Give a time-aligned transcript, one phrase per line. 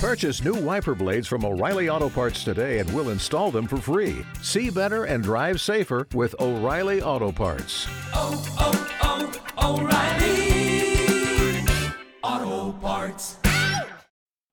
[0.00, 4.24] Purchase new wiper blades from O'Reilly Auto Parts today and we'll install them for free.
[4.40, 7.86] See better and drive safer with O'Reilly Auto Parts.
[8.14, 9.82] oh, oh, oh
[12.22, 13.36] O'Reilly Auto Parts.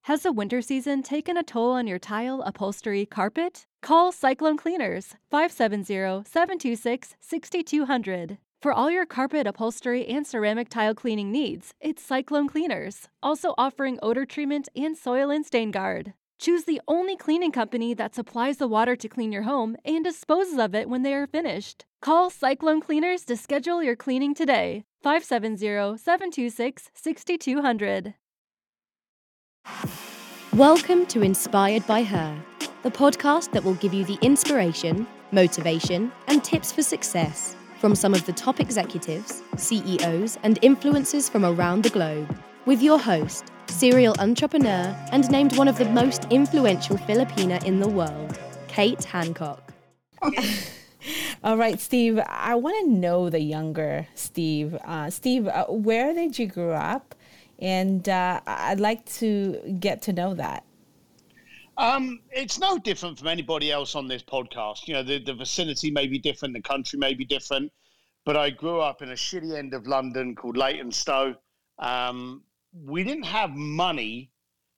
[0.02, 3.68] Has the winter season taken a toll on your tile, upholstery, carpet?
[3.82, 8.38] Call Cyclone Cleaners 570 726 6200.
[8.60, 14.00] For all your carpet, upholstery, and ceramic tile cleaning needs, it's Cyclone Cleaners, also offering
[14.02, 16.14] odor treatment and soil and stain guard.
[16.40, 20.58] Choose the only cleaning company that supplies the water to clean your home and disposes
[20.58, 21.86] of it when they are finished.
[22.02, 24.86] Call Cyclone Cleaners to schedule your cleaning today.
[25.04, 28.16] 570 726 6200.
[30.54, 32.36] Welcome to Inspired by Her,
[32.82, 38.14] the podcast that will give you the inspiration, motivation, and tips for success from some
[38.14, 42.36] of the top executives, CEOs, and influencers from around the globe.
[42.66, 47.88] With your host, serial entrepreneur, and named one of the most influential Filipina in the
[47.88, 49.74] world, Kate Hancock.
[51.44, 54.76] All right, Steve, I want to know the younger Steve.
[54.84, 57.16] Uh, Steve, uh, where did you grow up?
[57.60, 60.64] And uh, I'd like to get to know that.
[61.78, 64.88] Um, it's no different from anybody else on this podcast.
[64.88, 67.72] You know, the, the vicinity may be different, the country may be different,
[68.26, 71.36] but I grew up in a shitty end of London called Leytonstone.
[71.78, 74.32] Um, we didn't have money,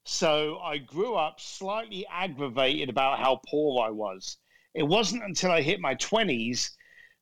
[0.03, 4.37] so I grew up slightly aggravated about how poor I was.
[4.73, 6.69] It wasn't until I hit my 20s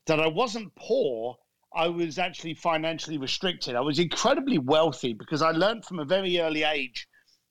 [0.07, 1.37] that I wasn't poor.
[1.75, 3.75] I was actually financially restricted.
[3.75, 7.07] I was incredibly wealthy because I learned from a very early age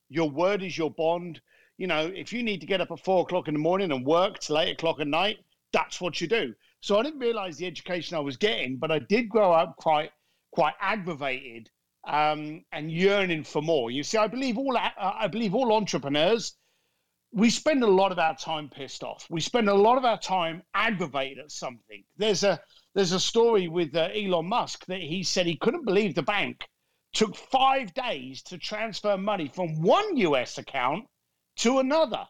[0.09, 1.41] your word is your bond
[1.79, 4.05] you know, if you need to get up at four o'clock in the morning and
[4.05, 5.39] work till eight o'clock at night,
[5.73, 6.55] that's what you do.
[6.81, 10.11] So I didn't realize the education I was getting, but I did grow up quite
[10.53, 11.69] quite aggravated
[12.05, 13.91] um, and yearning for more.
[13.91, 16.57] You see, I believe all uh, I believe all entrepreneurs
[17.33, 19.27] we spend a lot of our time pissed off.
[19.29, 22.03] We spend a lot of our time aggravated at something.
[22.17, 22.61] There's a
[22.95, 26.67] there's a story with uh, Elon Musk that he said he couldn't believe the bank
[27.13, 31.05] took five days to transfer money from one US account
[31.57, 32.27] to another.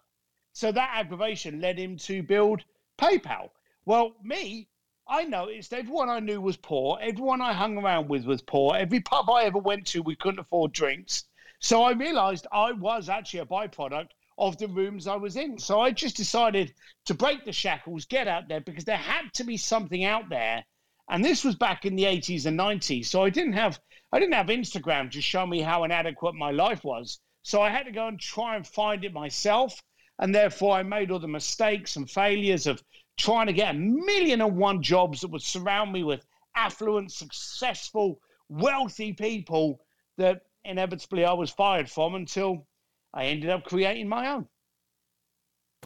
[0.52, 2.64] So that aggravation led him to build
[2.98, 3.50] PayPal.
[3.84, 4.68] Well, me,
[5.08, 6.98] I noticed everyone I knew was poor.
[7.00, 8.76] Everyone I hung around with was poor.
[8.76, 11.24] Every pub I ever went to, we couldn't afford drinks.
[11.60, 15.58] So I realized I was actually a byproduct of the rooms I was in.
[15.58, 16.74] So I just decided
[17.06, 20.64] to break the shackles, get out there because there had to be something out there.
[21.08, 23.06] And this was back in the 80s and 90s.
[23.06, 23.80] So I didn't have
[24.12, 27.20] I didn't have Instagram to show me how inadequate my life was.
[27.46, 29.80] So I had to go and try and find it myself.
[30.18, 32.82] And therefore, I made all the mistakes and failures of
[33.16, 36.26] trying to get a million and one jobs that would surround me with
[36.56, 38.18] affluent, successful,
[38.48, 39.78] wealthy people
[40.18, 42.66] that inevitably I was fired from until
[43.14, 44.48] I ended up creating my own.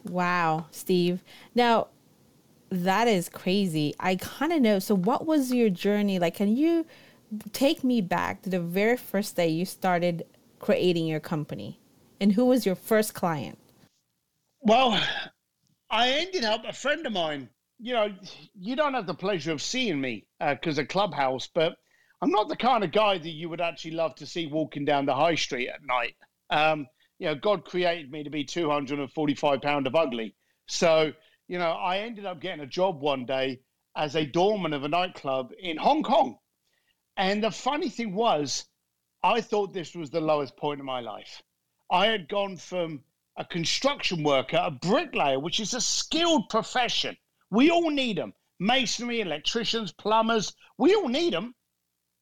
[0.05, 1.23] Wow, Steve.
[1.55, 1.89] Now,
[2.71, 3.95] that is crazy.
[4.01, 4.79] I kind of know.
[4.79, 6.37] So, what was your journey like?
[6.37, 6.87] Can you
[7.53, 10.25] take me back to the very first day you started
[10.61, 11.81] creating your company?
[12.21, 13.59] And who was your first client?
[14.61, 15.03] Well,
[15.91, 17.49] I ended up a friend of mine.
[17.81, 18.15] You know,
[18.55, 21.77] you don't have the pleasure of seeing me because uh, of Clubhouse, but
[22.23, 25.07] I'm not the kind of guy that you would actually love to see walking down
[25.07, 26.15] the high street at night.
[26.51, 26.87] Um,
[27.19, 30.35] you know, God created me to be 245 pound of ugly.
[30.69, 31.13] So,
[31.49, 33.61] you know, I ended up getting a job one day
[33.97, 36.39] as a doorman of a nightclub in Hong Kong.
[37.17, 38.67] And the funny thing was,
[39.23, 41.43] I thought this was the lowest point of my life.
[41.91, 43.05] I had gone from
[43.37, 47.17] a construction worker, a bricklayer, which is a skilled profession.
[47.51, 51.55] We all need them masonry, electricians, plumbers, we all need them.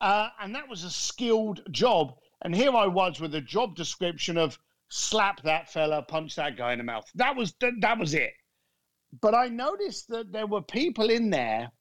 [0.01, 2.15] Uh, and that was a skilled job.
[2.43, 4.59] And here I was with a job description of
[4.89, 7.05] slap that fella, punch that guy in the mouth.
[7.17, 8.33] That was that was it.
[9.21, 11.73] But I noticed that there were people in there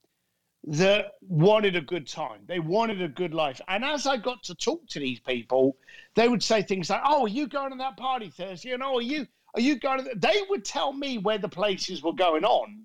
[0.68, 2.42] that wanted a good time.
[2.46, 3.62] They wanted a good life.
[3.70, 5.78] And as I got to talk to these people,
[6.14, 8.98] they would say things like, "Oh, are you going to that party Thursday?" And "Oh,
[8.98, 9.26] are you
[9.56, 12.84] are you going to?" They would tell me where the places were going on,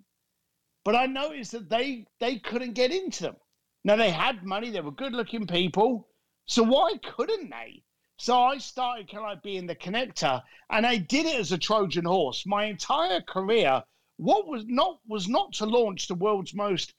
[0.85, 3.37] but I noticed that they they couldn't get into them.
[3.83, 6.09] Now they had money, they were good-looking people,
[6.47, 7.83] so why couldn't they?
[8.17, 10.41] So I started kind of like being the connector,
[10.71, 12.47] and I did it as a Trojan horse.
[12.47, 13.83] My entire career,
[14.19, 16.95] what was not was not to launch the world's most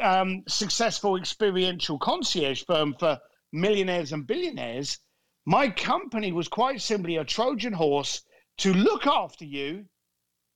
[0.00, 3.18] um, successful experiential concierge firm for
[3.52, 4.98] millionaires and billionaires,
[5.44, 8.22] my company was quite simply a Trojan horse
[8.58, 9.86] to look after you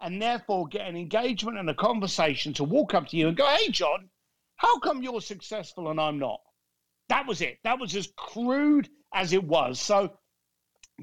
[0.00, 3.46] and therefore get an engagement and a conversation to walk up to you and go,
[3.46, 4.10] Hey, John,
[4.56, 6.40] how come you're successful and I'm not?
[7.08, 7.58] That was it.
[7.64, 9.80] That was as crude as it was.
[9.80, 10.18] So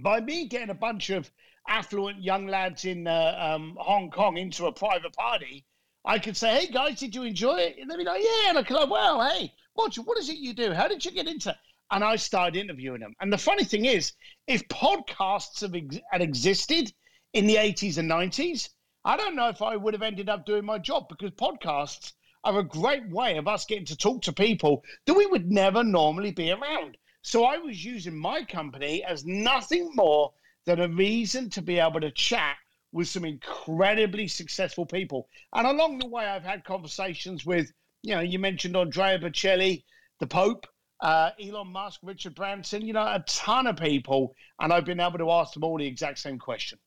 [0.01, 1.31] by me getting a bunch of
[1.67, 5.65] affluent young lads in uh, um, Hong Kong into a private party,
[6.05, 8.57] I could say, "Hey guys, did you enjoy it?" And they'd be like, "Yeah." And
[8.57, 10.73] I could like, "Well, hey, what what is it you do?
[10.73, 11.57] How did you get into?"
[11.91, 13.15] And I started interviewing them.
[13.21, 14.13] And the funny thing is,
[14.47, 16.93] if podcasts have ex- had existed
[17.33, 18.69] in the eighties and nineties,
[19.05, 22.13] I don't know if I would have ended up doing my job because podcasts
[22.43, 25.83] are a great way of us getting to talk to people that we would never
[25.83, 26.97] normally be around.
[27.21, 30.33] So I was using my company as nothing more
[30.65, 32.57] than a reason to be able to chat
[32.93, 35.27] with some incredibly successful people.
[35.53, 37.69] And along the way, I've had conversations with,
[38.03, 39.83] you know, you mentioned Andrea Bocelli,
[40.19, 40.67] the Pope,
[41.01, 44.33] uh, Elon Musk, Richard Branson, you know, a ton of people.
[44.61, 46.77] And I've been able to ask them all the exact same question.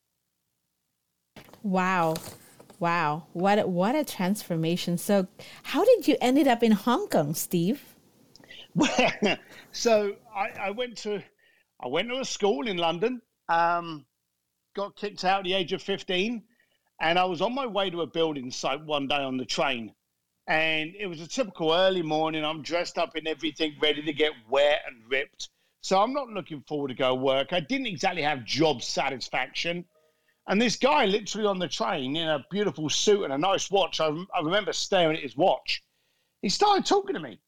[1.61, 2.15] Wow.
[2.79, 3.27] Wow.
[3.33, 4.97] What a, what a transformation.
[4.97, 5.27] So,
[5.63, 7.83] how did you ended up in Hong Kong, Steve?
[9.71, 11.21] so I, I, went to
[11.83, 13.21] I went to a school in London.
[13.49, 14.05] Um,
[14.77, 16.43] got kicked out at the age of fifteen,
[17.01, 19.93] and I was on my way to a building site one day on the train,
[20.47, 22.45] and it was a typical early morning.
[22.45, 25.49] I'm dressed up in everything, ready to get wet and ripped.
[25.81, 27.53] So I'm not looking forward to go work.
[27.53, 29.85] I didn't exactly have job satisfaction.
[30.47, 33.99] And this guy, literally on the train in a beautiful suit and a nice watch,
[33.99, 35.83] I, I remember staring at his watch.
[36.41, 37.39] He started talking to me.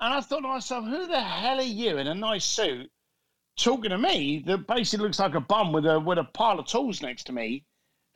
[0.00, 2.90] And I thought to myself, who the hell are you in a nice suit
[3.58, 6.66] talking to me that basically looks like a bum with a with a pile of
[6.66, 7.64] tools next to me?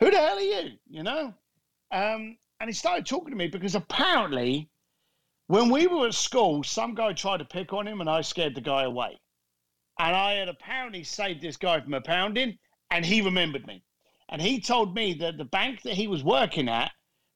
[0.01, 0.71] Who the hell are you?
[0.89, 1.35] You know?
[1.93, 4.71] Um, and he started talking to me because apparently
[5.49, 8.55] when we were at school, some guy tried to pick on him and I scared
[8.55, 9.19] the guy away.
[9.99, 12.59] And I had apparently saved this guy from a pounding,
[12.91, 13.85] and he remembered me.
[14.31, 16.91] And he told me that the bank that he was working at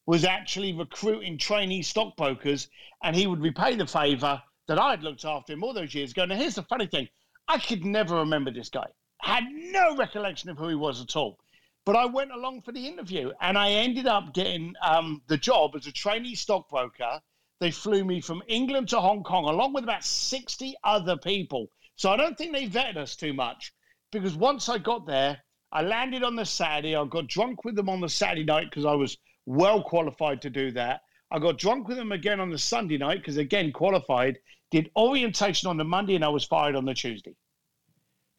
[0.07, 2.69] was actually recruiting trainee stockbrokers,
[3.03, 6.25] and he would repay the favor that I'd looked after him all those years ago.
[6.25, 7.07] Now, here's the funny thing
[7.47, 8.87] I could never remember this guy,
[9.19, 11.39] had no recollection of who he was at all.
[11.85, 15.75] But I went along for the interview and I ended up getting um, the job
[15.75, 17.21] as a trainee stockbroker.
[17.59, 21.71] They flew me from England to Hong Kong along with about 60 other people.
[21.95, 23.73] So I don't think they vetted us too much
[24.11, 25.41] because once I got there,
[25.71, 26.95] I landed on the Saturday.
[26.95, 30.49] I got drunk with them on the Saturday night because I was well qualified to
[30.49, 31.01] do that.
[31.31, 34.39] I got drunk with them again on the Sunday night because, again, qualified.
[34.71, 37.35] Did orientation on the Monday and I was fired on the Tuesday.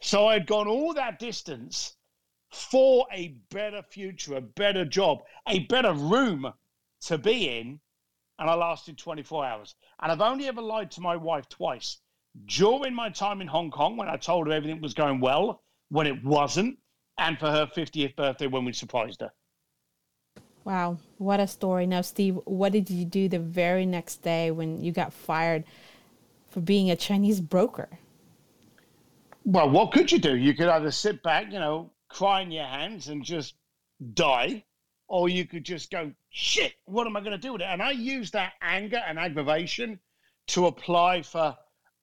[0.00, 1.96] So I'd gone all that distance
[2.52, 6.52] for a better future, a better job, a better room
[7.02, 7.80] to be in.
[8.38, 9.74] And I lasted 24 hours.
[10.00, 11.98] And I've only ever lied to my wife twice
[12.46, 16.06] during my time in Hong Kong when I told her everything was going well, when
[16.06, 16.78] it wasn't,
[17.18, 19.32] and for her 50th birthday when we surprised her.
[20.64, 21.86] Wow, what a story.
[21.86, 25.64] Now, Steve, what did you do the very next day when you got fired
[26.50, 27.88] for being a Chinese broker?
[29.44, 30.36] Well, what could you do?
[30.36, 33.54] You could either sit back, you know, cry in your hands and just
[34.14, 34.64] die,
[35.06, 37.68] or you could just go, shit, what am I going to do with it?
[37.68, 39.98] And I used that anger and aggravation
[40.48, 41.56] to apply for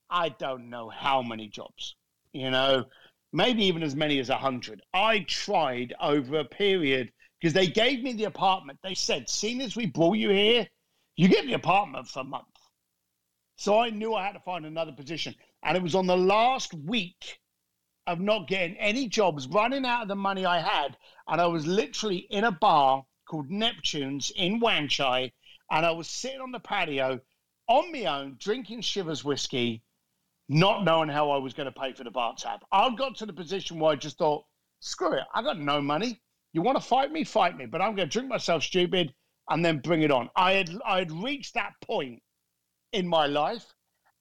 [0.10, 1.96] I don't know how many jobs.
[2.34, 2.86] You know,
[3.34, 4.82] maybe even as many as a hundred.
[4.94, 8.80] I tried over a period because they gave me the apartment.
[8.84, 10.68] They said, seeing as we brought you here,
[11.16, 12.46] you get the apartment for a month.
[13.58, 15.36] So I knew I had to find another position.
[15.64, 17.40] And it was on the last week
[18.08, 20.98] of not getting any jobs, running out of the money I had.
[21.28, 25.32] And I was literally in a bar called Neptune's in Wan Chai.
[25.72, 27.20] And I was sitting on the patio
[27.68, 29.82] on my own, drinking Chivas whiskey
[30.48, 32.60] not knowing how I was going to pay for the bar tab.
[32.72, 34.46] I got to the position where I just thought,
[34.80, 36.22] screw it, I got no money.
[36.54, 39.14] You want to fight me, fight me, but I'm going to drink myself stupid
[39.50, 40.30] and then bring it on.
[40.36, 42.22] I had I had reached that point
[42.92, 43.74] in my life,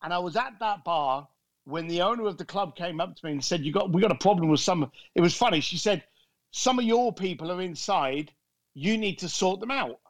[0.03, 1.29] and I was at that bar
[1.65, 4.03] when the owner of the club came up to me and said, "You got we
[4.03, 5.61] got a problem with some." It was funny.
[5.61, 6.05] She said,
[6.51, 8.33] "Some of your people are inside.
[8.75, 10.01] You need to sort them out."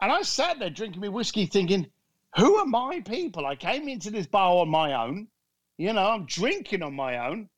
[0.00, 1.90] And I sat there drinking my whiskey, thinking,
[2.36, 3.46] who are my people?
[3.46, 5.28] I came into this bar on my own.
[5.78, 7.48] You know, I'm drinking on my own.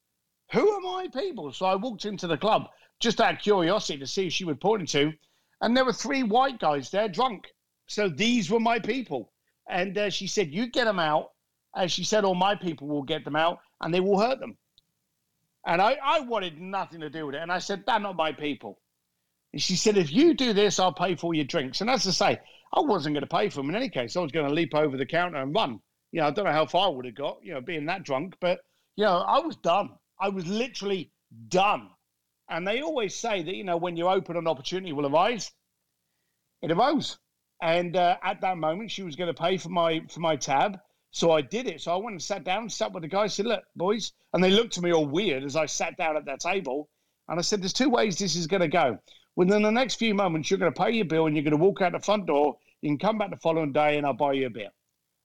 [0.52, 1.52] Who are my people?
[1.52, 2.68] So I walked into the club
[3.00, 5.12] just out of curiosity to see if she would point to.
[5.60, 7.52] And there were three white guys there drunk.
[7.88, 9.32] So these were my people.
[9.68, 11.30] And uh, she said, You get them out.
[11.74, 14.56] And she said, All my people will get them out and they will hurt them.
[15.66, 17.42] And I, I wanted nothing to do with it.
[17.42, 18.80] And I said, They're not my people.
[19.52, 21.80] And she said, If you do this, I'll pay for your drinks.
[21.80, 22.40] And as I say,
[22.72, 24.16] I wasn't going to pay for them in any case.
[24.16, 25.80] I was going to leap over the counter and run.
[26.12, 28.02] You know, I don't know how far I would have got, you know, being that
[28.02, 28.60] drunk, but,
[28.96, 29.90] you know, I was done.
[30.18, 31.10] I was literally
[31.48, 31.90] done.
[32.48, 35.50] And they always say that, you know, when you open an opportunity will arise,
[36.62, 37.18] it arose.
[37.60, 40.78] And uh, at that moment, she was going to pay for my for my tab.
[41.10, 41.80] So I did it.
[41.80, 44.12] So I went and sat down, sat with the guys, said, Look, boys.
[44.32, 46.88] And they looked at me all weird as I sat down at that table.
[47.28, 48.98] And I said, There's two ways this is going to go.
[49.36, 51.64] Within the next few moments, you're going to pay your bill and you're going to
[51.64, 52.58] walk out the front door.
[52.82, 54.70] You can come back the following day and I'll buy you a beer.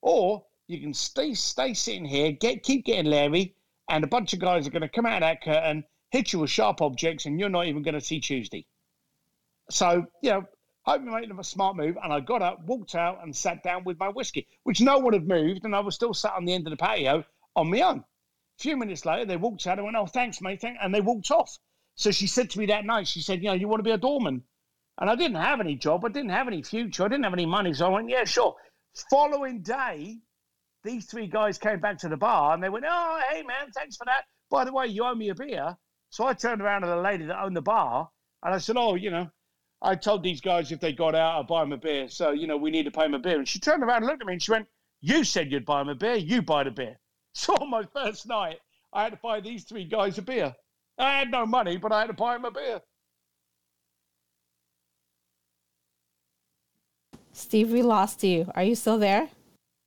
[0.01, 3.55] Or you can stay stay sitting here, get keep getting Larry,
[3.89, 6.39] and a bunch of guys are going to come out of that curtain, hit you
[6.39, 8.65] with sharp objects, and you're not even going to see Tuesday.
[9.69, 10.45] So, you know,
[10.85, 11.97] hope you made a smart move.
[12.01, 15.13] And I got up, walked out, and sat down with my whiskey, which no one
[15.13, 17.23] had moved, and I was still sat on the end of the patio
[17.55, 17.99] on my own.
[17.99, 20.61] A few minutes later, they walked out and went, Oh, thanks, mate.
[20.61, 21.57] Thank, and they walked off.
[21.95, 23.91] So she said to me that night, she said, You know, you want to be
[23.91, 24.43] a doorman?
[24.99, 26.05] And I didn't have any job.
[26.05, 27.03] I didn't have any future.
[27.03, 27.73] I didn't have any money.
[27.73, 28.55] So I went, Yeah, sure.
[29.09, 30.19] Following day,
[30.83, 33.95] these three guys came back to the bar and they went, Oh, hey, man, thanks
[33.95, 34.25] for that.
[34.49, 35.77] By the way, you owe me a beer.
[36.09, 38.09] So I turned around to the lady that owned the bar
[38.43, 39.29] and I said, Oh, you know,
[39.83, 42.07] I told these guys if they got out, I'd buy them a beer.
[42.07, 43.37] So, you know, we need to pay them a beer.
[43.37, 44.67] And she turned around and looked at me and she went,
[45.01, 46.15] You said you'd buy them a beer.
[46.15, 46.97] You buy the beer.
[47.35, 48.59] So on my first night,
[48.93, 50.53] I had to buy these three guys a beer.
[50.99, 52.79] I had no money, but I had to buy them a beer.
[57.31, 58.51] Steve, we lost you.
[58.53, 59.29] Are you still there?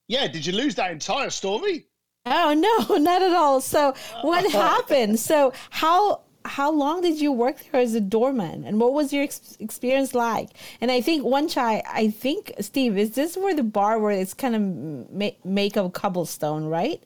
[0.09, 1.87] Yeah, did you lose that entire story?
[2.27, 3.61] Oh no, not at all.
[3.61, 5.21] So what happened?
[5.21, 9.25] So how how long did you work there as a doorman, and what was your
[9.25, 10.51] ex- experience like?
[10.81, 14.35] And I think Wan Chai, I think Steve, is this where the bar where it's
[14.35, 17.03] kind of ma- make of cobblestone, right?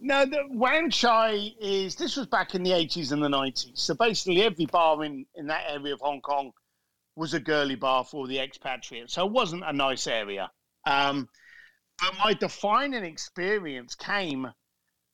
[0.00, 3.72] No, the Wan Chai is this was back in the eighties and the nineties.
[3.74, 6.52] So basically, every bar in in that area of Hong Kong
[7.14, 9.14] was a girly bar for the expatriates.
[9.14, 10.50] So it wasn't a nice area.
[10.86, 11.28] Um,
[12.00, 14.50] but my defining experience came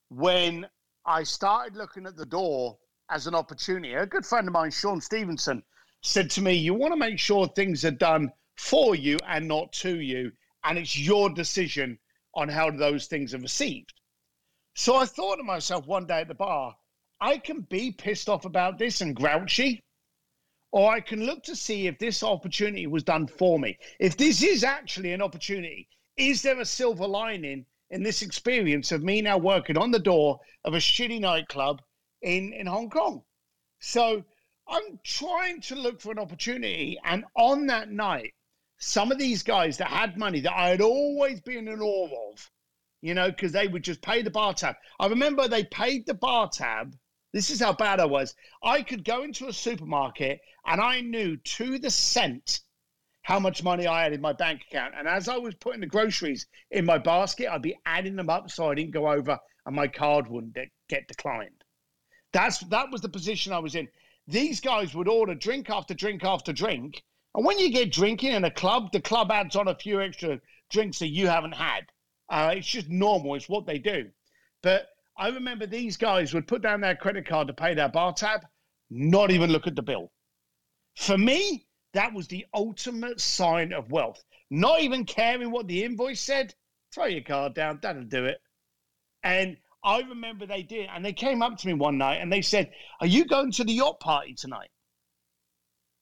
[0.08, 0.66] when
[1.04, 2.78] I started looking at the door
[3.10, 3.94] as an opportunity.
[3.94, 5.62] A good friend of mine, Sean Stephenson,
[6.02, 9.72] said to me, You want to make sure things are done for you and not
[9.72, 10.32] to you.
[10.64, 11.98] And it's your decision
[12.34, 13.94] on how those things are received.
[14.74, 16.76] So I thought to myself one day at the bar,
[17.20, 19.82] I can be pissed off about this and grouchy,
[20.70, 23.78] or I can look to see if this opportunity was done for me.
[23.98, 29.02] If this is actually an opportunity, is there a silver lining in this experience of
[29.02, 31.80] me now working on the door of a shitty nightclub
[32.22, 33.22] in, in Hong Kong?
[33.80, 34.24] So
[34.68, 36.98] I'm trying to look for an opportunity.
[37.04, 38.34] And on that night,
[38.78, 42.50] some of these guys that had money that I had always been in awe of,
[43.00, 44.76] you know, because they would just pay the bar tab.
[45.00, 46.96] I remember they paid the bar tab.
[47.32, 48.34] This is how bad I was.
[48.62, 52.60] I could go into a supermarket and I knew to the cent
[53.22, 54.94] how much money I had in my bank account.
[54.96, 58.50] And as I was putting the groceries in my basket, I'd be adding them up
[58.50, 60.56] so I didn't go over and my card wouldn't
[60.88, 61.57] get declined.
[62.32, 63.88] That's that was the position I was in.
[64.26, 67.02] These guys would order drink after drink after drink.
[67.34, 70.40] And when you get drinking in a club, the club adds on a few extra
[70.70, 71.86] drinks that you haven't had.
[72.28, 73.34] Uh, it's just normal.
[73.34, 74.10] It's what they do.
[74.62, 78.12] But I remember these guys would put down their credit card to pay their bar
[78.12, 78.46] tab,
[78.90, 80.10] not even look at the bill.
[80.96, 84.22] For me, that was the ultimate sign of wealth.
[84.50, 86.54] Not even caring what the invoice said,
[86.92, 88.40] throw your card down, that'll do it.
[89.22, 90.88] And I remember they did.
[90.92, 93.64] And they came up to me one night and they said, Are you going to
[93.64, 94.70] the yacht party tonight?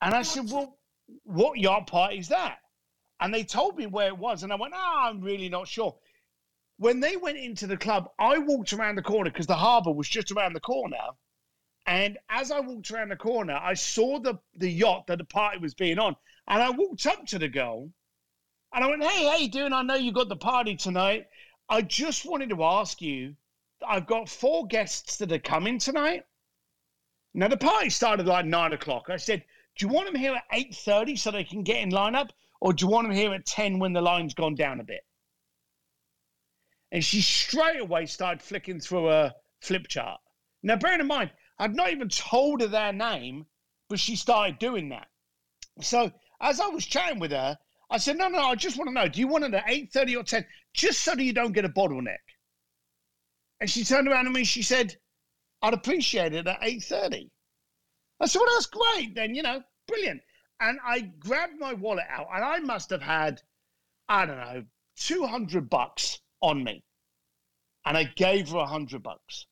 [0.00, 0.78] And I said, Well,
[1.24, 2.58] what yacht party is that?
[3.20, 4.42] And they told me where it was.
[4.42, 5.96] And I went, Oh, I'm really not sure
[6.78, 10.08] when they went into the club, I walked around the corner because the harbour was
[10.08, 10.96] just around the corner.
[11.86, 15.58] And as I walked around the corner, I saw the, the yacht that the party
[15.58, 16.16] was being on.
[16.48, 17.90] And I walked up to the girl
[18.74, 19.72] and I went, Hey, how you doing?
[19.72, 21.26] I know you got the party tonight.
[21.68, 23.36] I just wanted to ask you,
[23.86, 26.24] I've got four guests that are coming tonight.
[27.34, 29.10] Now the party started like nine o'clock.
[29.10, 29.44] I said,
[29.76, 32.30] Do you want them here at eight thirty so they can get in lineup?
[32.60, 35.04] Or do you want them here at ten when the line's gone down a bit?
[36.92, 40.20] and she straight away started flicking through a flip chart.
[40.62, 43.46] Now, bearing in mind, I'd not even told her their name,
[43.88, 45.08] but she started doing that.
[45.80, 47.58] So as I was chatting with her,
[47.90, 49.92] I said, "No, no, I just want to know: Do you want it at eight
[49.92, 52.18] thirty or ten, just so that you don't get a bottleneck?"
[53.60, 54.44] And she turned around to me.
[54.44, 54.96] She said,
[55.62, 57.30] "I'd appreciate it at 8.30.
[58.20, 59.14] I said, "Well, that's great.
[59.14, 60.22] Then you know, brilliant."
[60.60, 63.42] And I grabbed my wallet out, and I must have had,
[64.08, 64.64] I don't know,
[64.96, 66.82] two hundred bucks on me.
[67.84, 69.46] And I gave her a hundred bucks.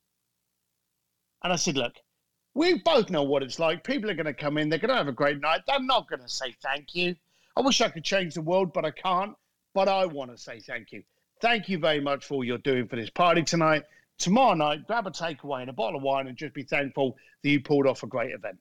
[1.42, 1.94] And I said, look,
[2.54, 3.84] we both know what it's like.
[3.84, 5.60] People are going to come in, they're going to have a great night.
[5.66, 7.14] They're not going to say thank you.
[7.56, 9.34] I wish I could change the world, but I can't.
[9.74, 11.02] But I want to say thank you.
[11.40, 13.82] Thank you very much for all you're doing for this party tonight.
[14.18, 17.48] Tomorrow night, grab a takeaway and a bottle of wine and just be thankful that
[17.48, 18.58] you pulled off a great event.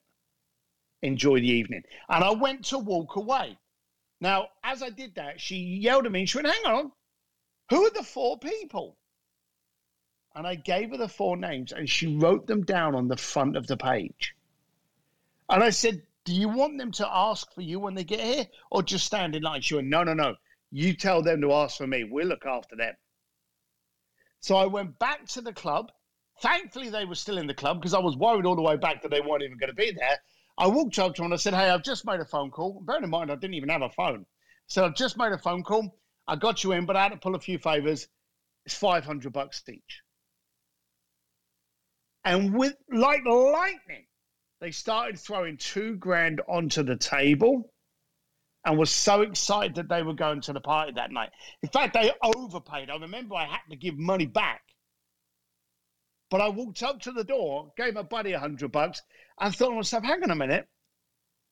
[1.01, 1.83] Enjoy the evening.
[2.09, 3.57] And I went to walk away.
[4.19, 6.91] Now, as I did that, she yelled at me she went, Hang on,
[7.69, 8.97] Who are the four people?
[10.35, 13.55] And I gave her the four names and she wrote them down on the front
[13.55, 14.35] of the page.
[15.49, 18.47] And I said, Do you want them to ask for you when they get here
[18.71, 19.61] or just stand in line?
[19.61, 20.35] She went, No, no, no.
[20.75, 22.03] You tell them to ask for me.
[22.03, 22.95] We'll look after them.
[24.39, 25.91] So I went back to the club.
[26.41, 29.03] Thankfully, they were still in the club because I was worried all the way back
[29.03, 30.17] that they weren't even going to be there.
[30.57, 32.81] I walked up to them and I said, Hey, I've just made a phone call.
[32.81, 34.25] Bear in mind, I didn't even have a phone.
[34.65, 35.95] So I've just made a phone call.
[36.27, 38.07] I got you in, but I had to pull a few favors.
[38.65, 40.01] It's 500 bucks each.
[42.25, 44.07] And with like lightning,
[44.59, 47.72] they started throwing two grand onto the table
[48.65, 51.31] and was so excited that they were going to the party that night.
[51.61, 52.89] In fact, they overpaid.
[52.89, 54.61] I remember I had to give money back.
[56.29, 59.01] But I walked up to the door, gave my buddy a hundred bucks,
[59.39, 60.67] and thought to myself, hang on a minute.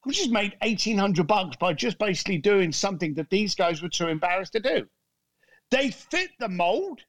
[0.05, 3.89] We just made eighteen hundred bucks by just basically doing something that these guys were
[3.89, 4.87] too embarrassed to do.
[5.69, 7.01] They fit the mold.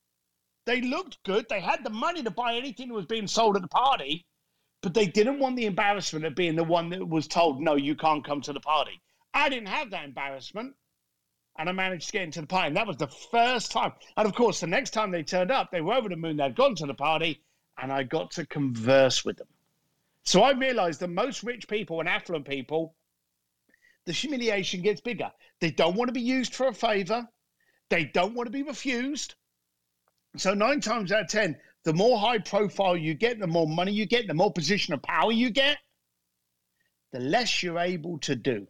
[0.66, 1.46] They looked good.
[1.48, 4.26] They had the money to buy anything that was being sold at the party,
[4.82, 7.96] but they didn't want the embarrassment of being the one that was told, no, you
[7.96, 9.00] can't come to the party.
[9.34, 10.74] I didn't have that embarrassment.
[11.58, 12.68] And I managed to get into the party.
[12.68, 13.92] And that was the first time.
[14.16, 16.38] And of course, the next time they turned up, they were over the moon.
[16.38, 17.42] They'd gone to the party,
[17.76, 19.48] and I got to converse with them.
[20.24, 22.94] So I realized that most rich people and affluent people,
[24.06, 25.30] the humiliation gets bigger.
[25.60, 27.28] They don't want to be used for a favor,
[27.90, 29.34] they don't want to be refused.
[30.36, 33.92] So, nine times out of 10, the more high profile you get, the more money
[33.92, 35.76] you get, the more position of power you get,
[37.12, 38.66] the less you're able to do.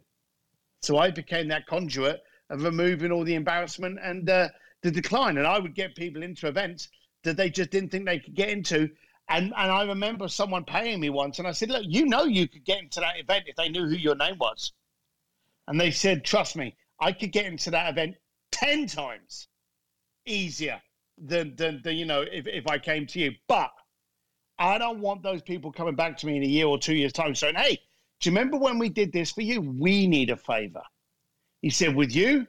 [0.83, 4.49] So, I became that conduit of removing all the embarrassment and uh,
[4.81, 5.37] the decline.
[5.37, 6.89] And I would get people into events
[7.23, 8.89] that they just didn't think they could get into.
[9.29, 12.47] And, and I remember someone paying me once, and I said, Look, you know you
[12.47, 14.73] could get into that event if they knew who your name was.
[15.67, 18.15] And they said, Trust me, I could get into that event
[18.51, 19.47] 10 times
[20.25, 20.81] easier
[21.17, 23.31] than, than, than you know, if, if I came to you.
[23.47, 23.71] But
[24.59, 27.13] I don't want those people coming back to me in a year or two years'
[27.13, 27.79] time saying, Hey,
[28.23, 29.59] do you remember when we did this for you?
[29.59, 30.81] We need a favor.
[31.61, 32.47] He said, With you,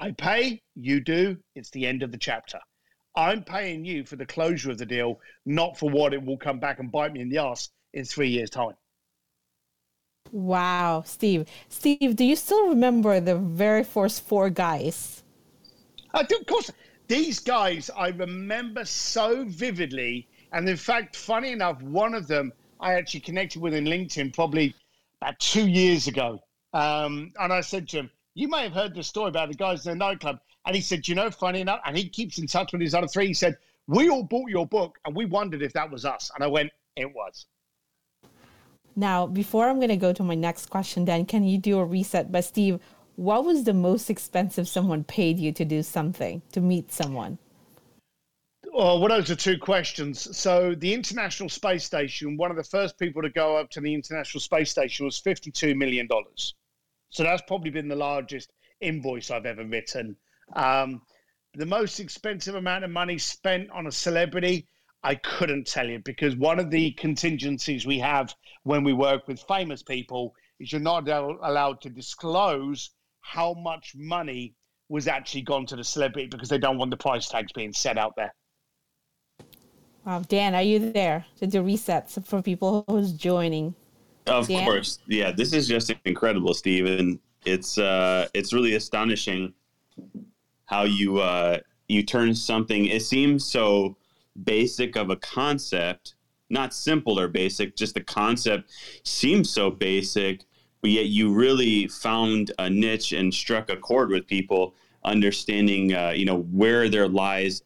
[0.00, 2.58] I pay, you do, it's the end of the chapter.
[3.14, 6.58] I'm paying you for the closure of the deal, not for what it will come
[6.58, 8.72] back and bite me in the ass in three years' time.
[10.32, 11.44] Wow, Steve.
[11.68, 15.22] Steve, do you still remember the very first four guys?
[16.14, 16.70] I do, of course.
[17.08, 20.28] These guys I remember so vividly.
[20.52, 24.74] And in fact, funny enough, one of them I actually connected with in LinkedIn probably
[25.20, 26.40] about two years ago.
[26.72, 29.86] Um, and I said to him, You may have heard the story about the guys
[29.86, 30.38] in the nightclub.
[30.66, 33.08] And he said, You know, funny enough, and he keeps in touch with his other
[33.08, 33.26] three.
[33.26, 33.56] He said,
[33.86, 36.30] We all bought your book and we wondered if that was us.
[36.34, 37.46] And I went, It was.
[38.96, 41.84] Now, before I'm going to go to my next question, Dan, can you do a
[41.84, 42.32] reset?
[42.32, 42.80] But, Steve,
[43.16, 47.38] what was the most expensive someone paid you to do something, to meet someone?
[48.72, 50.36] Well, well, those are two questions.
[50.36, 53.92] So, the International Space Station, one of the first people to go up to the
[53.92, 56.08] International Space Station was $52 million.
[57.08, 60.14] So, that's probably been the largest invoice I've ever written.
[60.54, 61.02] Um,
[61.54, 64.68] the most expensive amount of money spent on a celebrity,
[65.02, 69.42] I couldn't tell you because one of the contingencies we have when we work with
[69.48, 74.54] famous people is you're not allowed to disclose how much money
[74.88, 77.98] was actually gone to the celebrity because they don't want the price tags being set
[77.98, 78.32] out there.
[80.04, 83.74] Wow, Dan, are you there to do resets for people who's joining?
[84.26, 84.64] Of Dan?
[84.64, 85.30] course, yeah.
[85.30, 87.20] This is just incredible, Stephen.
[87.44, 89.52] It's uh, it's really astonishing
[90.66, 91.58] how you uh,
[91.88, 92.86] you turn something.
[92.86, 93.96] It seems so
[94.44, 96.14] basic of a concept,
[96.48, 97.76] not simple or basic.
[97.76, 98.70] Just the concept
[99.04, 100.44] seems so basic,
[100.80, 106.12] but yet you really found a niche and struck a chord with people, understanding uh,
[106.16, 107.62] you know where there lies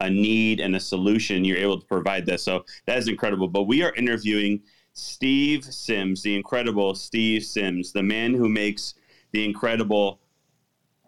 [0.00, 1.44] a need and a solution.
[1.44, 3.48] You're able to provide that, so that is incredible.
[3.48, 8.94] But we are interviewing Steve Sims, the incredible Steve Sims, the man who makes
[9.32, 10.20] the incredible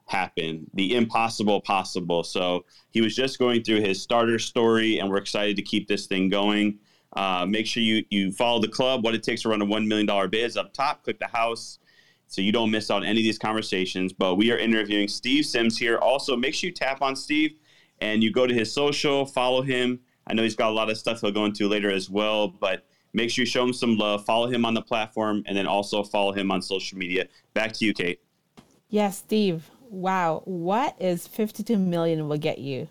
[0.07, 2.25] happen, the impossible possible.
[2.25, 6.07] So he was just going through his starter story, and we're excited to keep this
[6.07, 6.79] thing going.
[7.15, 9.05] Uh, make sure you you follow the club.
[9.05, 11.05] What it takes to run a one million dollar biz up top.
[11.05, 11.79] Click the house
[12.27, 14.13] so you don't miss out on any of these conversations.
[14.13, 15.97] But we are interviewing Steve Sims here.
[15.99, 17.55] Also, make sure you tap on Steve
[18.01, 20.01] and you go to his social, follow him.
[20.27, 22.85] I know he's got a lot of stuff he'll go into later as well, but
[23.13, 24.25] make sure you show him some love.
[24.25, 27.27] Follow him on the platform, and then also follow him on social media.
[27.55, 28.21] Back to you, Kate.
[28.89, 29.71] Yes, Steve.
[29.91, 32.89] Wow, what is 52 million will get you?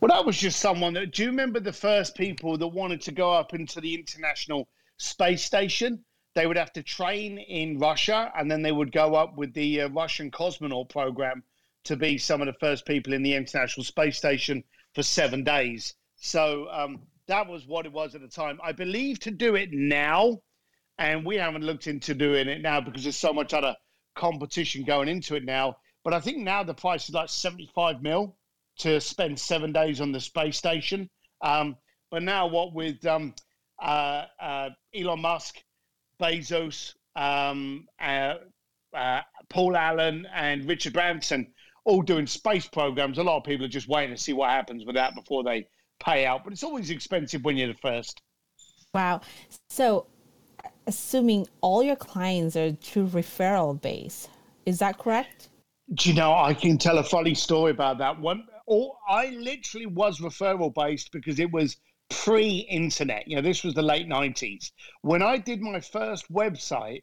[0.00, 1.12] Well, that was just someone that.
[1.12, 5.44] Do you remember the first people that wanted to go up into the International Space
[5.44, 6.02] Station?
[6.34, 9.82] They would have to train in Russia and then they would go up with the
[9.82, 11.42] uh, Russian cosmonaut program
[11.84, 14.64] to be some of the first people in the International Space Station
[14.94, 15.94] for seven days.
[16.16, 18.58] So um, that was what it was at the time.
[18.62, 20.38] I believe to do it now,
[20.98, 23.74] and we haven't looked into doing it now because there's so much other
[24.14, 25.76] competition going into it now.
[26.04, 28.36] But I think now the price is like 75 mil
[28.78, 31.08] to spend seven days on the space station.
[31.42, 31.76] Um,
[32.10, 33.34] but now, what with um,
[33.80, 35.56] uh, uh, Elon Musk,
[36.20, 38.34] Bezos, um, uh,
[38.94, 41.52] uh, Paul Allen, and Richard Branson
[41.90, 44.84] all doing space programs, a lot of people are just waiting to see what happens
[44.86, 45.66] with that before they
[45.98, 46.44] pay out.
[46.44, 48.22] But it's always expensive when you're the first.
[48.94, 49.22] Wow.
[49.68, 50.06] So,
[50.86, 54.28] assuming all your clients are true referral base,
[54.66, 55.48] is that correct?
[55.94, 58.44] Do you know, I can tell a funny story about that one.
[58.66, 61.76] Or I literally was referral based because it was
[62.08, 63.26] pre internet.
[63.26, 64.70] You know, this was the late 90s.
[65.02, 67.02] When I did my first website,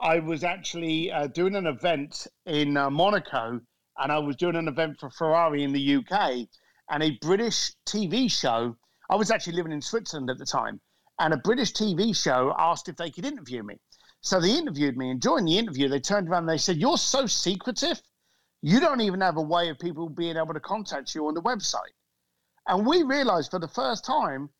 [0.00, 3.60] I was actually uh, doing an event in uh, Monaco
[3.98, 6.48] and I was doing an event for Ferrari in the UK.
[6.90, 8.76] And a British TV show,
[9.10, 10.80] I was actually living in Switzerland at the time,
[11.18, 13.78] and a British TV show asked if they could interview me.
[14.20, 16.98] So they interviewed me, and during the interview, they turned around and they said, You're
[16.98, 18.02] so secretive
[18.62, 21.42] you don't even have a way of people being able to contact you on the
[21.42, 21.92] website.
[22.68, 24.50] And we realized for the first time,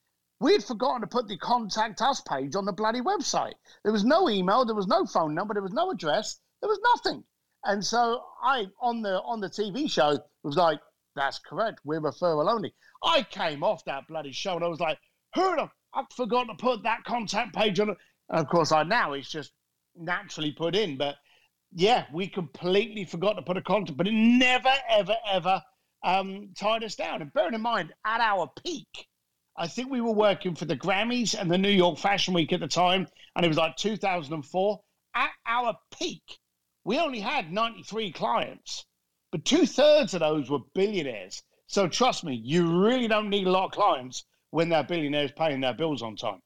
[0.40, 3.54] we'd forgotten to put the contact us page on the bloody website.
[3.84, 6.80] There was no email, there was no phone number, there was no address, there was
[6.96, 7.22] nothing.
[7.64, 10.80] And so I on the on the TV show was like,
[11.14, 12.74] that's correct, we're referral only.
[13.02, 14.98] I came off that bloody show and I was like,
[15.34, 17.90] who the I've forgotten to put that contact page on.
[17.90, 19.52] And of course I now it's just
[19.94, 21.16] naturally put in, but
[21.74, 25.62] yeah, we completely forgot to put a content, but it never, ever, ever
[26.04, 27.22] um, tied us down.
[27.22, 29.06] And bearing in mind, at our peak,
[29.56, 32.60] I think we were working for the Grammys and the New York Fashion Week at
[32.60, 34.80] the time, and it was like 2004.
[35.14, 36.22] At our peak,
[36.84, 38.84] we only had 93 clients,
[39.30, 41.42] but two thirds of those were billionaires.
[41.66, 45.60] So trust me, you really don't need a lot of clients when they're billionaires paying
[45.60, 46.40] their bills on time.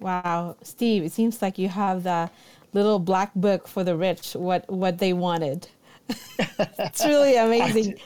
[0.00, 2.30] Wow, Steve, it seems like you have the
[2.72, 5.68] little black book for the rich what what they wanted.
[6.38, 7.98] it's really amazing.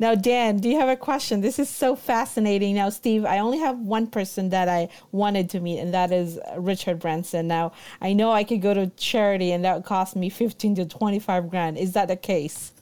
[0.00, 1.42] Now, Dan, do you have a question?
[1.42, 2.74] This is so fascinating.
[2.74, 6.38] Now, Steve, I only have one person that I wanted to meet, and that is
[6.56, 7.46] Richard Branson.
[7.46, 10.86] Now, I know I could go to charity, and that would cost me fifteen to
[10.86, 11.76] twenty-five grand.
[11.76, 12.72] Is that the case?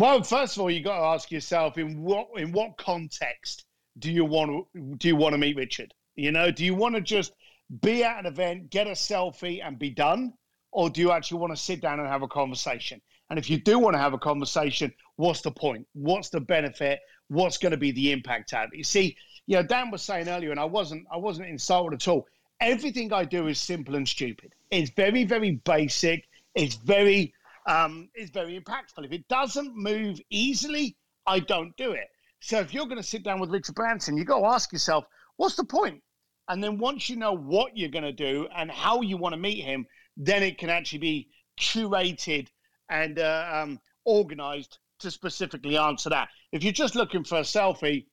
[0.00, 3.64] Well, first of all, you got to ask yourself in what in what context
[4.00, 5.94] do you want to do you want to meet Richard?
[6.16, 7.32] You know, do you want to just
[7.80, 10.34] be at an event, get a selfie, and be done?
[10.72, 13.00] Or do you actually want to sit down and have a conversation?
[13.30, 15.86] And if you do want to have a conversation, what's the point?
[15.92, 17.00] What's the benefit?
[17.28, 18.66] What's going to be the impact out?
[18.66, 18.78] Of it?
[18.78, 22.08] You see, you know, Dan was saying earlier, and I wasn't, I wasn't insulted at
[22.08, 22.26] all.
[22.60, 24.52] Everything I do is simple and stupid.
[24.70, 26.26] It's very, very basic.
[26.54, 27.32] It's very,
[27.66, 29.04] um, it's very impactful.
[29.04, 32.08] If it doesn't move easily, I don't do it.
[32.40, 35.04] So if you're going to sit down with Richard Branson, you got to ask yourself,
[35.36, 36.02] what's the point?
[36.48, 39.40] And then once you know what you're going to do and how you want to
[39.40, 39.86] meet him,
[40.16, 41.28] then it can actually be
[41.60, 42.48] curated
[42.88, 46.28] and uh, um, organized to specifically answer that.
[46.52, 48.06] If you're just looking for a selfie,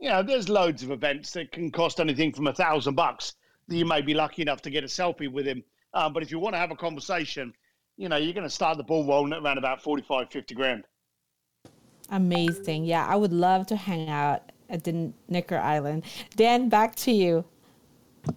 [0.00, 3.34] you know, there's loads of events that can cost anything from a thousand bucks
[3.68, 5.62] that you may be lucky enough to get a selfie with him.
[5.94, 7.52] Um, but if you want to have a conversation,
[7.96, 10.84] you know, you're going to start the ball rolling at around about 45, 50 grand.
[12.10, 12.84] Amazing.
[12.84, 16.04] Yeah, I would love to hang out at the Necker Island.
[16.34, 17.44] Dan, back to you.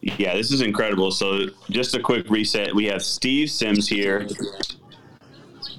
[0.01, 1.11] Yeah, this is incredible.
[1.11, 2.73] So, just a quick reset.
[2.73, 4.27] We have Steve Sims here.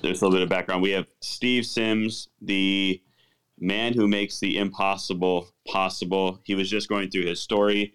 [0.03, 0.83] There's a little bit of background.
[0.83, 3.01] We have Steve Sims, the
[3.59, 6.41] man who makes the impossible possible.
[6.45, 7.95] He was just going through his story.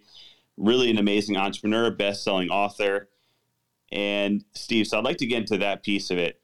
[0.57, 3.09] Really an amazing entrepreneur, best selling author.
[3.91, 6.41] And Steve, so I'd like to get into that piece of it.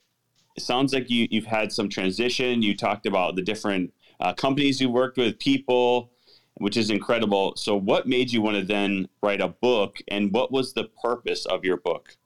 [0.56, 2.62] It sounds like you, you've had some transition.
[2.62, 6.12] You talked about the different uh, companies you worked with, people,
[6.56, 7.54] which is incredible.
[7.56, 11.46] So, what made you want to then write a book, and what was the purpose
[11.46, 12.18] of your book?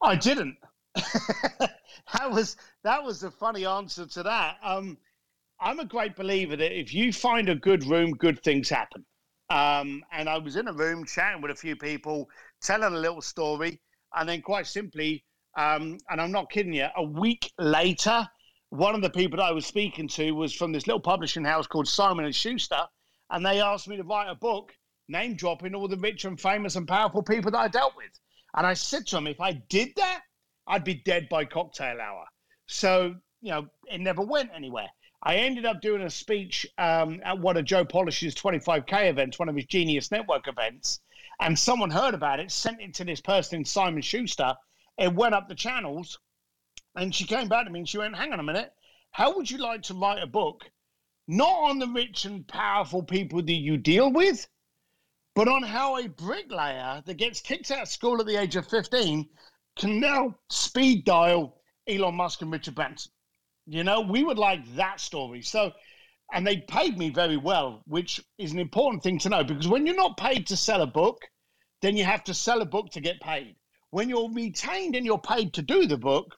[0.00, 0.56] I didn't.
[2.14, 4.56] that was that was a funny answer to that.
[4.62, 4.98] Um,
[5.60, 9.04] I'm a great believer that if you find a good room, good things happen.
[9.50, 12.28] Um, and I was in a room chatting with a few people,
[12.62, 13.80] telling a little story,
[14.14, 15.24] and then quite simply,
[15.56, 18.28] um, and I'm not kidding you, a week later,
[18.70, 21.66] one of the people that I was speaking to was from this little publishing house
[21.66, 22.82] called Simon and Schuster,
[23.30, 24.72] and they asked me to write a book
[25.08, 28.10] name dropping all the rich and famous and powerful people that I dealt with.
[28.56, 30.22] And I said to them, if I did that,
[30.66, 32.24] I'd be dead by cocktail hour.
[32.66, 34.88] So, you know, it never went anywhere.
[35.22, 39.48] I ended up doing a speech um, at one of Joe Polish's 25K events, one
[39.48, 41.00] of his Genius Network events.
[41.40, 44.54] And someone heard about it, sent it to this person, Simon Schuster.
[44.98, 46.18] It went up the channels.
[46.94, 48.72] And she came back to me and she went, Hang on a minute.
[49.10, 50.70] How would you like to write a book,
[51.26, 54.46] not on the rich and powerful people that you deal with,
[55.34, 58.68] but on how a bricklayer that gets kicked out of school at the age of
[58.68, 59.28] 15
[59.76, 63.12] can now speed dial Elon Musk and Richard Branson?
[63.66, 65.42] You know, we would like that story.
[65.42, 65.72] So,
[66.32, 69.86] and they paid me very well, which is an important thing to know because when
[69.86, 71.18] you're not paid to sell a book,
[71.82, 73.56] then you have to sell a book to get paid.
[73.90, 76.34] When you're retained and you're paid to do the book,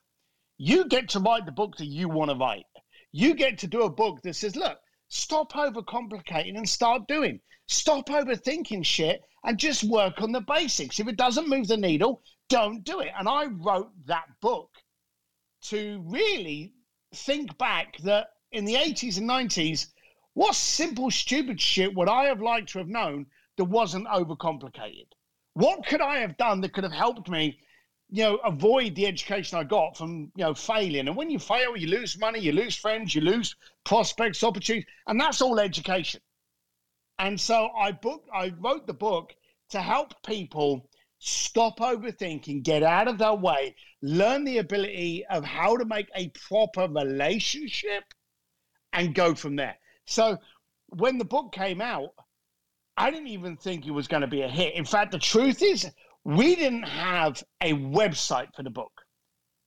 [0.57, 2.65] you get to write the book that you want to write.
[3.11, 7.39] You get to do a book that says, look, stop overcomplicating and start doing.
[7.67, 10.99] Stop overthinking shit and just work on the basics.
[10.99, 13.11] If it doesn't move the needle, don't do it.
[13.17, 14.69] And I wrote that book
[15.63, 16.73] to really
[17.13, 19.87] think back that in the 80s and 90s,
[20.33, 23.25] what simple, stupid shit would I have liked to have known
[23.57, 25.07] that wasn't overcomplicated?
[25.53, 27.59] What could I have done that could have helped me,
[28.09, 31.07] you know, avoid the education I got from, you know, failing?
[31.07, 35.19] And when you fail, you lose money, you lose friends, you lose prospects, opportunities, and
[35.19, 36.21] that's all education.
[37.19, 39.33] And so I book, I wrote the book
[39.71, 40.87] to help people
[41.19, 46.29] stop overthinking, get out of their way, learn the ability of how to make a
[46.29, 48.03] proper relationship,
[48.93, 49.77] and go from there.
[50.05, 50.37] So
[50.87, 52.13] when the book came out,
[52.95, 54.73] I didn't even think it was going to be a hit.
[54.73, 55.89] In fact, the truth is,
[56.23, 58.91] we didn't have a website for the book.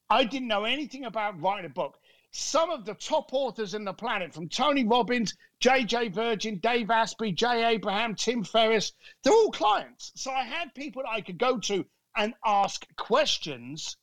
[0.09, 1.97] I didn't know anything about writing a book.
[2.33, 6.11] Some of the top authors in the planet, from Tony Robbins, J.J.
[6.11, 10.12] Virgin, Dave Asprey, Jay Abraham, Tim Ferriss, they're all clients.
[10.14, 11.85] So I had people I could go to
[12.16, 13.97] and ask questions,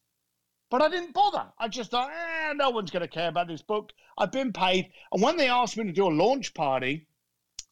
[0.70, 1.54] but I didn't bother.
[1.58, 3.94] I just thought, eh, no one's going to care about this book.
[4.18, 4.92] I've been paid.
[5.14, 7.08] And when they asked me to do a launch party,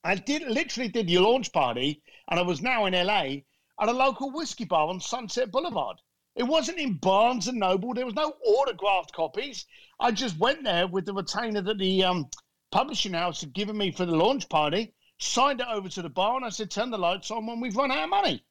[0.05, 3.43] I did literally did your launch party, and I was now in LA
[3.81, 5.99] at a local whiskey bar on Sunset Boulevard.
[6.35, 7.93] It wasn't in Barnes and Noble.
[7.93, 9.65] There was no autographed copies.
[9.99, 12.29] I just went there with the retainer that the um,
[12.71, 16.35] publishing house had given me for the launch party, signed it over to the bar,
[16.35, 18.43] and I said, turn the lights on when we've run out of money.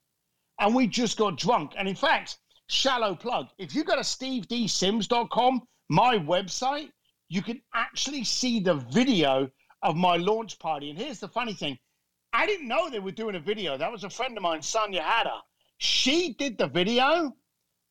[0.58, 1.72] And we just got drunk.
[1.76, 6.90] And in fact, shallow plug, if you go to stevedsims.com, my website,
[7.28, 9.50] you can actually see the video
[9.82, 10.88] of my launch party.
[10.88, 11.78] And here's the funny thing
[12.32, 13.76] I didn't know they were doing a video.
[13.76, 15.38] That was a friend of mine, Sonia Hatter.
[15.78, 17.36] She did the video,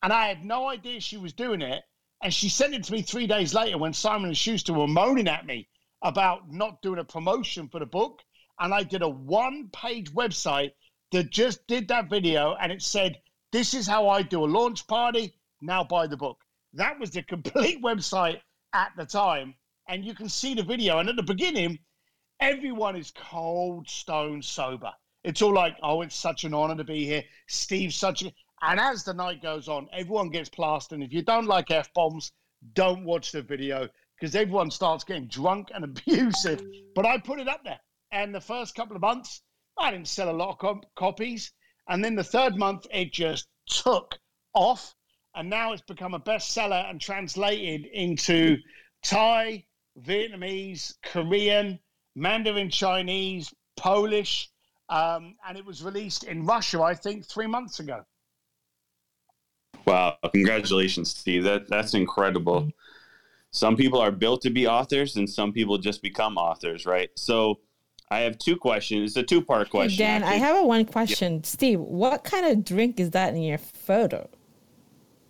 [0.03, 1.81] and I had no idea she was doing it.
[2.21, 5.29] And she sent it to me three days later when Simon and Schuster were moaning
[5.29, 5.69] at me
[6.01, 8.21] about not doing a promotion for the book.
[8.59, 10.71] And I did a one page website
[11.11, 13.21] that just did that video and it said,
[13.53, 15.35] This is how I do a launch party.
[15.61, 16.37] Now buy the book.
[16.73, 18.41] That was the complete website
[18.73, 19.55] at the time.
[19.87, 20.99] And you can see the video.
[20.99, 21.79] And at the beginning,
[22.41, 24.91] everyone is cold, stone sober.
[25.23, 27.23] It's all like, oh, it's such an honor to be here.
[27.47, 28.33] Steve's such a.
[28.65, 30.99] And as the night goes on, everyone gets plastered.
[30.99, 32.31] And if you don't like F bombs,
[32.75, 36.63] don't watch the video because everyone starts getting drunk and abusive.
[36.95, 37.81] But I put it up there.
[38.13, 39.41] And the first couple of months,
[39.77, 41.51] I didn't sell a lot of copies.
[41.89, 44.17] And then the third month, it just took
[44.53, 44.95] off.
[45.35, 48.57] And now it's become a bestseller and translated into
[49.03, 49.65] Thai,
[49.99, 51.79] Vietnamese, Korean,
[52.15, 54.49] Mandarin Chinese, Polish.
[54.87, 58.05] Um, and it was released in Russia, I think, three months ago.
[59.85, 60.17] Wow!
[60.31, 61.43] Congratulations, Steve.
[61.43, 62.69] That that's incredible.
[63.51, 67.09] Some people are built to be authors, and some people just become authors, right?
[67.15, 67.59] So,
[68.09, 69.11] I have two questions.
[69.11, 70.05] It's a two-part question.
[70.05, 71.35] Hey Dan, I have a one question.
[71.35, 71.41] Yeah.
[71.43, 74.29] Steve, what kind of drink is that in your photo?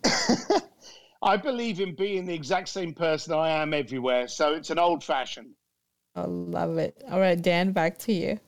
[1.22, 5.50] I believe in being the exact same person I am everywhere, so it's an old-fashioned.
[6.14, 7.02] I love it.
[7.10, 8.38] All right, Dan, back to you.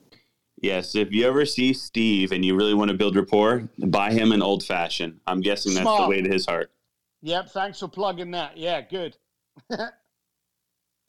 [0.59, 4.31] Yes, if you ever see Steve and you really want to build rapport, buy him
[4.31, 5.19] an old fashioned.
[5.27, 6.01] I'm guessing that's Smart.
[6.01, 6.71] the way to his heart.
[7.21, 8.57] Yep, thanks for plugging that.
[8.57, 9.17] Yeah, good.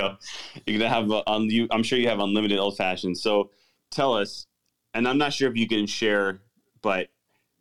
[0.01, 1.67] You're gonna have on you.
[1.71, 3.23] I'm sure you have unlimited old fashions.
[3.23, 3.51] So
[3.91, 4.47] tell us,
[4.95, 6.43] and I'm not sure if you can share,
[6.83, 7.09] but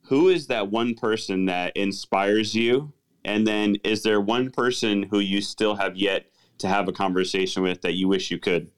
[0.04, 2.93] who is that one person that inspires you?
[3.26, 6.28] And then is there one person who you still have yet
[6.60, 8.69] to have a conversation with that you wish you could?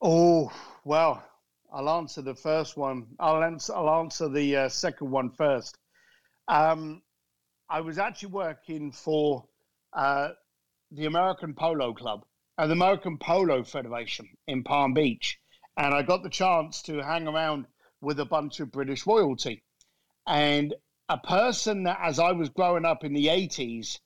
[0.00, 0.52] Oh
[0.84, 1.22] well,
[1.72, 3.06] I'll answer the first one.
[3.18, 5.78] I'll answer, I'll answer the uh, second one first.
[6.46, 7.02] Um,
[7.70, 9.46] I was actually working for
[9.94, 10.30] uh,
[10.90, 12.26] the American Polo Club
[12.58, 15.38] and the American Polo Federation in Palm Beach.
[15.78, 17.66] And I got the chance to hang around
[18.02, 19.62] with a bunch of British royalty.
[20.26, 20.74] And
[21.08, 23.98] a person that, as I was growing up in the 80s,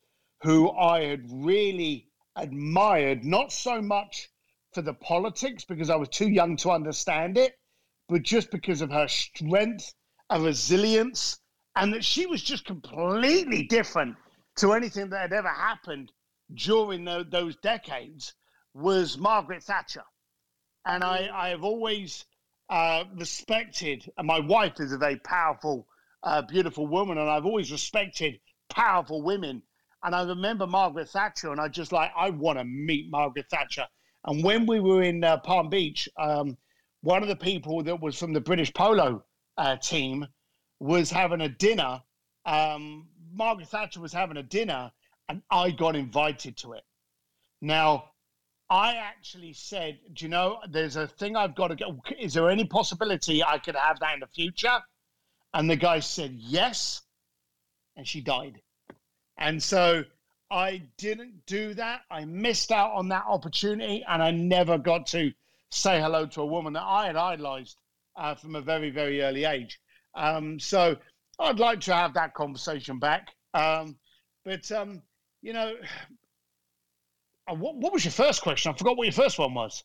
[0.42, 4.28] who I had really admired, not so much
[4.76, 7.54] for the politics because I was too young to understand it,
[8.10, 9.94] but just because of her strength
[10.28, 11.38] and resilience,
[11.74, 14.16] and that she was just completely different
[14.56, 16.12] to anything that had ever happened
[16.52, 18.34] during the, those decades
[18.74, 20.04] was Margaret Thatcher.
[20.84, 22.26] And I, I have always
[22.68, 25.86] uh, respected, and my wife is a very powerful,
[26.22, 29.62] uh, beautiful woman, and I've always respected powerful women.
[30.02, 33.86] And I remember Margaret Thatcher, and I just like, I want to meet Margaret Thatcher.
[34.26, 36.56] And when we were in uh, Palm Beach, um,
[37.02, 39.24] one of the people that was from the British polo
[39.56, 40.26] uh, team
[40.80, 42.02] was having a dinner.
[42.44, 44.90] Um, Margaret Thatcher was having a dinner,
[45.28, 46.84] and I got invited to it.
[47.60, 48.10] Now,
[48.68, 52.00] I actually said, Do you know, there's a thing I've got to go.
[52.18, 54.80] Is there any possibility I could have that in the future?
[55.54, 57.02] And the guy said, Yes.
[57.96, 58.60] And she died.
[59.38, 60.04] And so
[60.50, 62.02] I didn't do that.
[62.10, 65.32] I missed out on that opportunity, and I never got to
[65.70, 67.76] say hello to a woman that I had idolized
[68.16, 69.80] uh, from a very, very early age.
[70.14, 70.96] Um, so
[71.38, 73.28] I'd like to have that conversation back.
[73.54, 73.96] Um,
[74.44, 75.02] but, um,
[75.42, 75.74] you know,
[77.48, 78.72] uh, what, what was your first question?
[78.72, 79.84] I forgot what your first one was.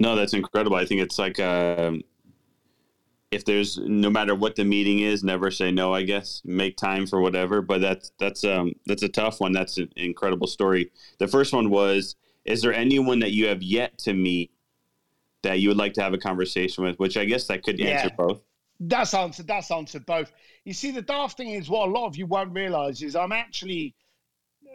[0.00, 0.76] No, that's incredible.
[0.76, 2.02] I think it's like um,
[3.34, 5.92] if there's no matter what the meeting is, never say no.
[5.92, 7.60] I guess make time for whatever.
[7.60, 9.52] But that's that's um that's a tough one.
[9.52, 10.90] That's an incredible story.
[11.18, 14.52] The first one was: Is there anyone that you have yet to meet
[15.42, 16.98] that you would like to have a conversation with?
[16.98, 18.40] Which I guess that could answer both.
[18.80, 19.48] That's answered.
[19.48, 20.32] That's answered both.
[20.64, 23.32] You see, the daft thing is what a lot of you won't realize is I'm
[23.32, 23.94] actually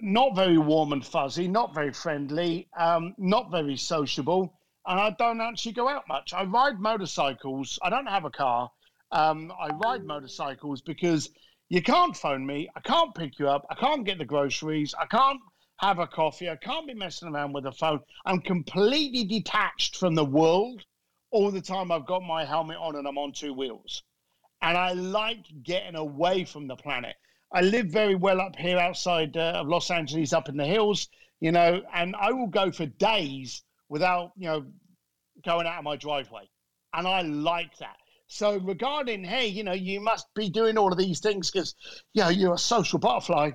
[0.02, 5.42] not very warm and fuzzy, not very friendly, um, not very sociable, and I don't
[5.42, 6.34] actually go out much.
[6.34, 7.80] I ride motorcycles.
[7.82, 8.72] I don't have a car.
[9.12, 11.30] Um, I ride motorcycles because
[11.70, 12.70] you can't phone me.
[12.76, 13.66] I can't pick you up.
[13.70, 14.94] I can't get the groceries.
[15.00, 15.40] I can't
[15.78, 16.50] have a coffee.
[16.50, 18.00] I can't be messing around with a phone.
[18.26, 20.84] I'm completely detached from the world
[21.32, 21.92] all the time.
[21.92, 24.04] I've got my helmet on and I'm on two wheels.
[24.62, 27.16] And I like getting away from the planet.
[27.52, 31.08] I live very well up here outside uh, of Los Angeles, up in the hills,
[31.40, 34.66] you know, and I will go for days without, you know,
[35.44, 36.50] going out of my driveway.
[36.94, 37.98] And I like that.
[38.28, 41.76] So regarding, hey, you know, you must be doing all of these things because,
[42.14, 43.52] you know, you're a social butterfly.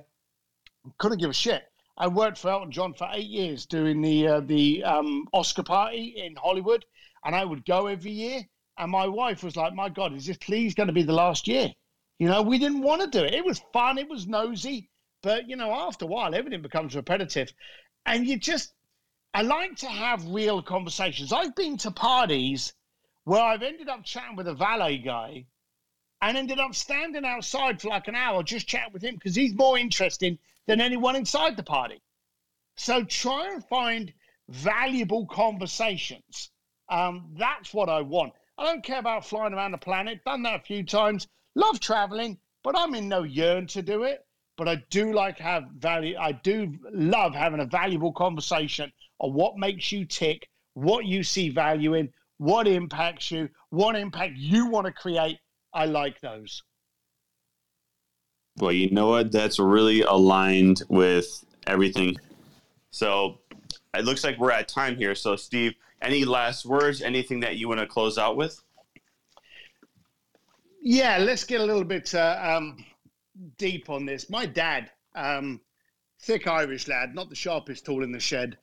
[0.98, 1.62] Couldn't give a shit.
[1.96, 6.14] I worked for Elton John for eight years doing the uh, the um, Oscar party
[6.16, 6.84] in Hollywood,
[7.24, 8.42] and I would go every year.
[8.76, 11.46] And my wife was like, "My God, is this please going to be the last
[11.46, 11.72] year?"
[12.18, 13.34] You know, we didn't want to do it.
[13.34, 13.98] It was fun.
[13.98, 14.90] It was nosy,
[15.22, 17.52] but you know, after a while, everything becomes repetitive,
[18.04, 18.73] and you just.
[19.36, 21.32] I like to have real conversations.
[21.32, 22.72] I've been to parties
[23.24, 25.46] where I've ended up chatting with a valet guy
[26.22, 29.52] and ended up standing outside for like an hour just chatting with him because he's
[29.52, 32.00] more interesting than anyone inside the party.
[32.76, 34.12] So try and find
[34.48, 36.50] valuable conversations.
[36.88, 38.34] Um, that's what I want.
[38.56, 40.24] I don't care about flying around the planet.
[40.24, 41.26] Done that a few times.
[41.56, 44.23] Love traveling, but I'm in no yearn to do it.
[44.56, 46.16] But I do like have value.
[46.18, 51.48] I do love having a valuable conversation on what makes you tick, what you see
[51.48, 55.38] value in, what impacts you, what impact you want to create.
[55.72, 56.62] I like those.
[58.58, 59.32] Well, you know what?
[59.32, 62.16] That's really aligned with everything.
[62.92, 63.40] So
[63.94, 65.16] it looks like we're at time here.
[65.16, 67.02] So, Steve, any last words?
[67.02, 68.62] Anything that you want to close out with?
[70.80, 72.84] Yeah, let's get a little bit uh, um,
[73.58, 74.30] deep on this.
[74.30, 75.60] My dad, um,
[76.22, 78.58] thick Irish lad, not the sharpest tool in the shed,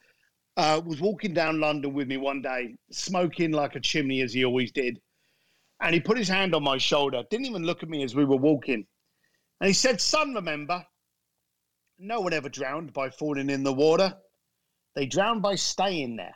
[0.57, 4.45] uh, was walking down London with me one day, smoking like a chimney as he
[4.45, 4.99] always did.
[5.79, 8.25] And he put his hand on my shoulder, didn't even look at me as we
[8.25, 8.85] were walking.
[9.59, 10.85] And he said, Son, remember,
[11.97, 14.13] no one ever drowned by falling in the water.
[14.95, 16.35] They drowned by staying there.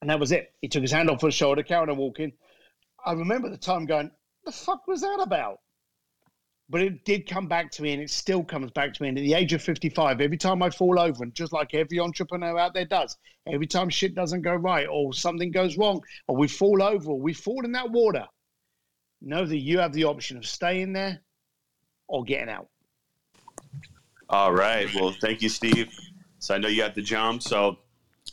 [0.00, 0.52] And that was it.
[0.60, 2.32] He took his hand off his shoulder, carried on walking.
[3.04, 4.10] I remember the time going,
[4.44, 5.58] the fuck was that about?
[6.72, 9.10] But it did come back to me, and it still comes back to me.
[9.10, 12.00] And at the age of 55, every time I fall over, and just like every
[12.00, 16.36] entrepreneur out there does, every time shit doesn't go right, or something goes wrong, or
[16.38, 18.24] we fall over, or we fall in that water,
[19.20, 21.20] know that you have the option of staying there
[22.08, 22.68] or getting out.
[24.30, 24.88] All right.
[24.94, 25.92] Well, thank you, Steve.
[26.38, 27.42] So I know you have to jump.
[27.42, 27.80] So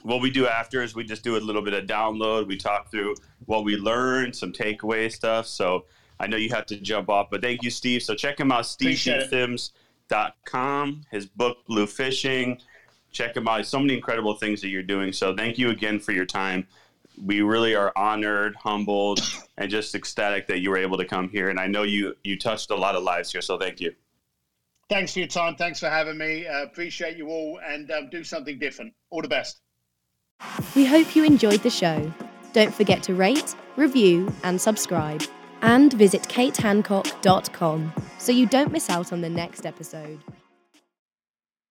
[0.04, 2.48] what we do after is we just do a little bit of download.
[2.48, 3.16] We talk through
[3.48, 5.46] what we learned, some takeaway stuff.
[5.46, 5.88] So
[6.20, 8.04] I know you have to jump off, but thank you, Steve.
[8.04, 9.32] So check him out, Appreciate it.
[9.32, 12.60] stevesims.com, his book, Bluefishing.
[13.12, 13.66] Check him out.
[13.66, 15.14] So many incredible things that you're doing.
[15.14, 16.68] So thank you again for your time.
[17.24, 19.20] We really are honored, humbled,
[19.58, 21.50] and just ecstatic that you were able to come here.
[21.50, 23.42] And I know you you touched a lot of lives here.
[23.42, 23.94] So thank you.
[24.90, 25.56] Thanks for your time.
[25.56, 26.48] Thanks for having me.
[26.48, 28.94] Uh, appreciate you all, and um, do something different.
[29.10, 29.60] All the best.
[30.76, 32.12] We hope you enjoyed the show.
[32.54, 35.22] Don't forget to rate, review, and subscribe.
[35.62, 40.20] And visit katehancock.com so you don't miss out on the next episode.